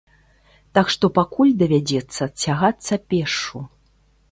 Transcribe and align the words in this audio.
Так 0.77 0.87
што 0.93 1.05
пакуль 1.17 1.51
давядзецца 1.61 2.23
цягацца 2.43 2.93
пешшу. 3.15 3.65